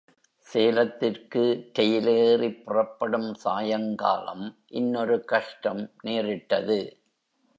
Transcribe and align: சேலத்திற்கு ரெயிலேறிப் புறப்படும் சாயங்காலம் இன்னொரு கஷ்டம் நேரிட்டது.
சேலத்திற்கு 0.47 1.41
ரெயிலேறிப் 1.79 2.63
புறப்படும் 2.63 3.33
சாயங்காலம் 3.35 4.43
இன்னொரு 4.73 5.25
கஷ்டம் 5.25 5.83
நேரிட்டது. 6.01 6.79